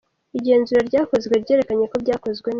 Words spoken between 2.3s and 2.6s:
neza.